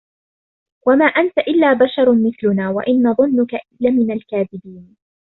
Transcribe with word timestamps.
وما 0.87 1.05
أنت 1.05 1.37
إلا 1.37 1.73
بشر 1.73 2.13
مثلنا 2.15 2.69
وإن 2.69 3.03
نظنك 3.03 3.49
لمن 3.81 4.11
الكاذبين 4.11 4.95